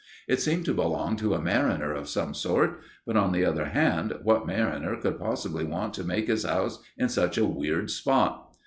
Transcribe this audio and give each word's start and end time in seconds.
It 0.27 0.41
seemed 0.41 0.65
to 0.65 0.73
belong 0.73 1.15
to 1.17 1.35
a 1.35 1.41
mariner 1.43 1.93
of 1.93 2.09
some 2.09 2.33
sort; 2.33 2.79
but, 3.05 3.15
on 3.15 3.33
the 3.33 3.45
other 3.45 3.65
hand, 3.65 4.17
what 4.23 4.47
mariner 4.47 4.95
could 4.99 5.19
possibly 5.19 5.63
want 5.63 5.93
to 5.93 6.03
make 6.03 6.25
his 6.25 6.43
house 6.43 6.79
in 6.97 7.07
such 7.07 7.37
a 7.37 7.45
weird 7.45 7.91
spot? 7.91 8.55